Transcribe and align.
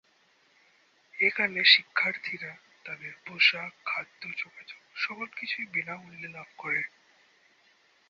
এখানে 1.13 1.59
শিক্ষার্থীরা 1.65 2.51
তাদের 2.85 3.13
পোশাক, 3.25 3.71
খাদ্য, 3.85 4.21
যোগাযোগ 4.37 4.81
সকল 4.95 5.27
কিছুই 5.37 5.65
বিনামূল্যে 5.65 6.27
লাভ 6.27 6.49
করে। 6.57 6.81